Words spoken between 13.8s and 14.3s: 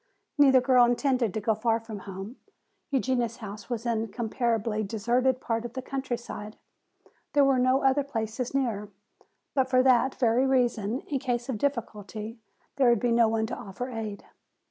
aid.